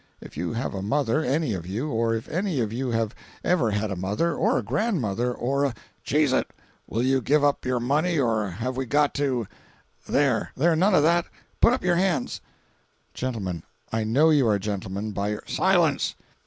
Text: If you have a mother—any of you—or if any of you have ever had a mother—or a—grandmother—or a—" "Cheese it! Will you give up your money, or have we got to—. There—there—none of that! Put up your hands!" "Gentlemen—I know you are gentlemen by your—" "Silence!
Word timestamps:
If 0.19 0.35
you 0.35 0.53
have 0.53 0.73
a 0.73 0.81
mother—any 0.81 1.53
of 1.53 1.67
you—or 1.67 2.15
if 2.15 2.27
any 2.27 2.59
of 2.59 2.73
you 2.73 2.89
have 2.89 3.13
ever 3.43 3.69
had 3.69 3.91
a 3.91 3.95
mother—or 3.95 4.57
a—grandmother—or 4.57 5.63
a—" 5.65 5.75
"Cheese 6.03 6.33
it! 6.33 6.49
Will 6.87 7.03
you 7.03 7.21
give 7.21 7.43
up 7.43 7.67
your 7.67 7.79
money, 7.79 8.17
or 8.17 8.49
have 8.49 8.75
we 8.75 8.87
got 8.87 9.13
to—. 9.13 9.45
There—there—none 10.09 10.95
of 10.95 11.03
that! 11.03 11.27
Put 11.61 11.73
up 11.73 11.83
your 11.83 11.97
hands!" 11.97 12.41
"Gentlemen—I 13.13 14.03
know 14.03 14.31
you 14.31 14.47
are 14.47 14.57
gentlemen 14.57 15.11
by 15.11 15.27
your—" 15.29 15.43
"Silence! 15.45 16.15